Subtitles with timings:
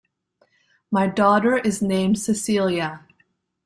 [0.89, 3.05] My daughter is named Cecilia.